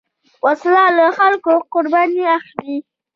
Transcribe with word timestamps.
وسله 0.45 0.83
له 0.97 1.05
خلکو 1.17 1.53
قرباني 1.73 2.23
اخلي 2.37 2.75